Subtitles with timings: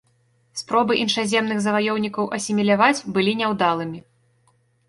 [0.61, 3.99] Спробы іншаземных заваёўнікаў асіміляваць былі няўдалымі.